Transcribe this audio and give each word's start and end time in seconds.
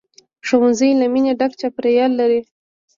ښوونځی 0.47 0.89
له 0.99 1.05
مینې 1.13 1.33
ډک 1.39 1.51
چاپېریال 1.59 2.11
لري 2.19 2.41